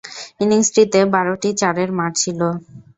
ইনিংসটিতে 0.39 0.99
বারোটি 1.13 1.49
চারের 1.61 1.89
মার 1.97 2.11
ছিল। 2.15 2.39